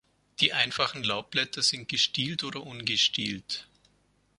[0.39, 3.67] Die einfachen Laubblätter sind gestielt oder ungestielt.